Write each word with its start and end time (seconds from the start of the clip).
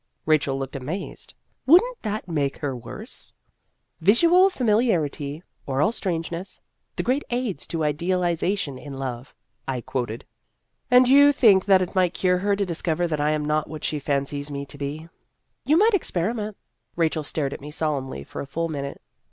Rachel 0.25 0.57
looked 0.57 0.75
amazed." 0.75 1.35
Would 1.67 1.83
n't 1.83 2.01
that 2.01 2.27
make 2.27 2.57
her 2.57 2.75
worse?""' 2.75 3.33
Visual 4.11 4.49
familiarity, 4.49 5.43
oral 5.67 5.91
strangeness 5.91 6.59
the 6.95 7.03
great 7.03 7.23
aids 7.29 7.67
to 7.67 7.83
idealization 7.83 8.79
in 8.79 8.93
love,'" 8.95 9.35
I 9.77 9.81
quoted." 9.81 10.25
And 10.89 11.07
you 11.07 11.31
think 11.31 11.65
that 11.65 11.83
it 11.83 11.93
might 11.93 12.15
cure 12.15 12.39
her 12.39 12.55
to 12.55 12.65
discover 12.65 13.05
that 13.05 13.21
I 13.21 13.29
am 13.29 13.45
not 13.45 13.67
what 13.69 13.83
she 13.83 13.99
fancies 13.99 14.49
me 14.49 14.65
to 14.65 14.77
be?" 14.79 14.85
88 14.87 14.97
Vassar 14.97 15.13
Studies 15.13 15.69
"You 15.69 15.77
might 15.77 15.93
experiment." 15.93 16.57
Rachel 16.95 17.23
stared 17.23 17.53
at 17.53 17.61
me 17.61 17.69
solemnly 17.69 18.23
for 18.23 18.41
a 18.41 18.47
full 18.47 18.69
minute. 18.69 19.03